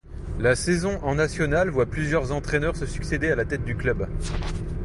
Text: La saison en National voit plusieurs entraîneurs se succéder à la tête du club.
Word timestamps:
La 0.39 0.55
saison 0.55 0.97
en 1.03 1.13
National 1.13 1.69
voit 1.69 1.85
plusieurs 1.85 2.31
entraîneurs 2.31 2.75
se 2.75 2.87
succéder 2.87 3.29
à 3.29 3.35
la 3.35 3.45
tête 3.45 3.63
du 3.63 3.75
club. 3.75 4.07